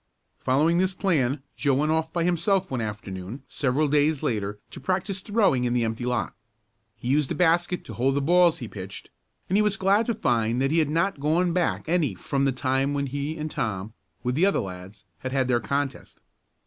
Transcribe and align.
Following 0.39 0.79
this 0.79 0.95
plan, 0.95 1.43
Joe 1.55 1.75
went 1.75 1.91
off 1.91 2.11
by 2.11 2.23
himself 2.23 2.71
one 2.71 2.81
afternoon 2.81 3.43
several 3.47 3.87
days 3.87 4.23
later 4.23 4.57
to 4.71 4.79
practice 4.79 5.21
throwing 5.21 5.63
in 5.63 5.73
the 5.73 5.83
empty 5.83 6.05
lot. 6.07 6.33
He 6.95 7.07
used 7.09 7.31
a 7.31 7.35
basket 7.35 7.85
to 7.85 7.93
hold 7.93 8.15
the 8.15 8.19
balls 8.23 8.57
he 8.57 8.67
pitched 8.67 9.11
and 9.47 9.55
he 9.59 9.61
was 9.61 9.77
glad 9.77 10.07
to 10.07 10.15
find 10.15 10.59
that 10.59 10.71
he 10.71 10.79
had 10.79 10.89
not 10.89 11.19
gone 11.19 11.53
back 11.53 11.87
any 11.87 12.15
from 12.15 12.45
the 12.45 12.51
time 12.51 12.95
when 12.95 13.05
he 13.05 13.37
and 13.37 13.51
Tom, 13.51 13.93
with 14.23 14.33
the 14.33 14.43
other 14.47 14.59
lads, 14.59 15.05
had 15.19 15.33
had 15.33 15.47
their 15.47 15.59
contest. 15.59 16.19